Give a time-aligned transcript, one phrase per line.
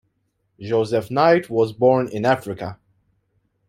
[0.59, 2.79] Joseph Knight was born in Africa.